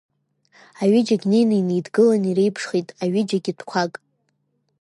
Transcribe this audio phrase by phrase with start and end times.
[0.81, 3.93] Аҩыџьагь неины инеидгылан иреиԥшхеит аҩыџьагьы тәқәак.